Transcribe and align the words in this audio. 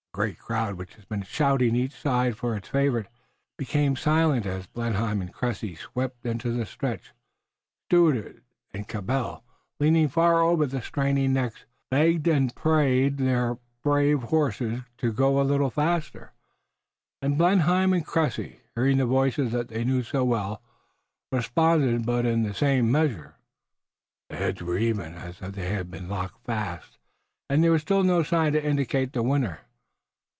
The 0.13 0.17
great 0.17 0.39
crowd, 0.39 0.73
which 0.75 0.95
had 0.95 1.07
been 1.07 1.21
shouting, 1.23 1.73
each 1.77 1.93
side 1.93 2.35
for 2.35 2.53
its 2.57 2.67
favorite, 2.67 3.07
became 3.57 3.95
silent 3.95 4.45
as 4.45 4.67
Blenheim 4.67 5.21
and 5.21 5.33
Cressy 5.33 5.73
swept 5.73 6.25
into 6.25 6.51
the 6.51 6.65
stretch. 6.65 7.13
Stuart 7.87 8.43
and 8.73 8.89
Cabell, 8.89 9.41
leaning 9.79 10.09
far 10.09 10.41
over 10.41 10.65
the 10.65 10.81
straining 10.81 11.31
necks, 11.31 11.63
begged 11.89 12.27
and 12.27 12.53
prayed 12.53 13.19
their 13.19 13.57
brave 13.83 14.23
horses 14.23 14.81
to 14.97 15.13
go 15.13 15.39
a 15.39 15.43
little 15.47 15.69
faster, 15.69 16.33
and 17.21 17.37
Blenheim 17.37 17.93
and 17.93 18.05
Cressy, 18.05 18.59
hearing 18.75 18.97
the 18.97 19.05
voices 19.05 19.53
that 19.53 19.69
they 19.69 19.85
knew 19.85 20.03
so 20.03 20.25
well, 20.25 20.61
responded 21.31 22.05
but 22.05 22.25
in 22.25 22.43
the 22.43 22.53
same 22.53 22.91
measure. 22.91 23.35
The 24.29 24.35
heads 24.35 24.61
were 24.61 24.77
even, 24.77 25.13
as 25.13 25.41
if 25.41 25.53
they 25.55 25.69
had 25.69 25.89
been 25.89 26.09
locked 26.09 26.43
fast, 26.45 26.97
and 27.49 27.63
there 27.63 27.71
was 27.71 27.81
still 27.83 28.03
no 28.03 28.23
sign 28.23 28.51
to 28.51 28.63
indicate 28.63 29.13
the 29.13 29.23
winner. 29.23 29.61